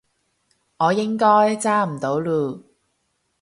[0.77, 1.25] 我應該
[1.57, 2.63] 揸唔到嚕